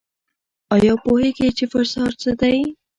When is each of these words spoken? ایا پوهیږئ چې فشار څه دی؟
ایا 0.75 0.93
پوهیږئ 1.03 1.49
چې 1.57 1.65
فشار 1.73 2.11
څه 2.21 2.31
دی؟ 2.39 2.57